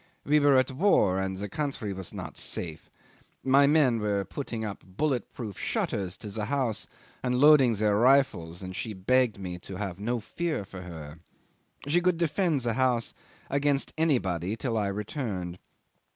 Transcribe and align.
We 0.25 0.39
were 0.39 0.55
at 0.57 0.71
war, 0.71 1.19
and 1.19 1.37
the 1.37 1.47
country 1.47 1.93
was 1.93 2.11
not 2.11 2.35
safe; 2.35 2.89
my 3.43 3.67
men 3.67 3.99
were 3.99 4.25
putting 4.25 4.65
up 4.65 4.83
bullet 4.83 5.31
proof 5.31 5.59
shutters 5.59 6.17
to 6.17 6.29
the 6.31 6.45
house 6.45 6.87
and 7.21 7.35
loading 7.35 7.75
their 7.75 7.95
rifles, 7.95 8.63
and 8.63 8.75
she 8.75 8.93
begged 8.93 9.37
me 9.37 9.59
to 9.59 9.75
have 9.75 9.99
no 9.99 10.19
fear 10.19 10.65
for 10.65 10.81
her. 10.81 11.17
She 11.87 12.01
could 12.01 12.17
defend 12.17 12.61
the 12.61 12.73
house 12.73 13.13
against 13.47 13.93
anybody 13.95 14.55
till 14.55 14.75
I 14.75 14.87
returned. 14.87 15.59